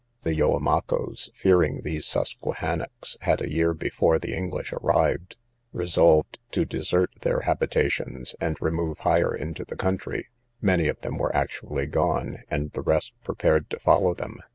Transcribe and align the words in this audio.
The 0.23 0.33
Yoamacoes, 0.33 1.29
fearing 1.35 1.81
these 1.83 2.07
Susquehanocks, 2.07 3.17
had 3.21 3.39
a 3.39 3.51
year 3.51 3.71
before 3.75 4.17
the 4.17 4.33
English 4.35 4.73
arrived, 4.73 5.35
resolved 5.73 6.39
to 6.53 6.65
desert 6.65 7.11
their 7.21 7.41
habitations, 7.41 8.35
and 8.41 8.57
remove 8.59 8.97
higher 8.97 9.35
into 9.35 9.63
the 9.63 9.75
country; 9.75 10.29
many 10.59 10.87
of 10.87 10.99
them 11.01 11.19
were 11.19 11.35
actually 11.35 11.85
gone, 11.85 12.39
and 12.49 12.71
the 12.71 12.81
rest 12.81 13.13
prepared 13.23 13.69
to 13.69 13.79
follow 13.79 14.15
them. 14.15 14.39